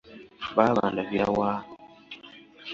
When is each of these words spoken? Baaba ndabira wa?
Baaba 0.55 0.83
ndabira 0.91 1.25
wa? 1.37 1.49